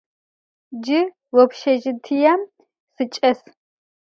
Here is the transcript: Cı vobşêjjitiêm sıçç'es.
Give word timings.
Cı 0.83 0.99
vobşêjjitiêm 1.35 2.41
sıçç'es. 2.93 3.39